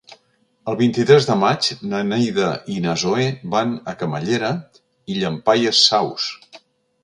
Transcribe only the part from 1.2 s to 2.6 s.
de maig na Neida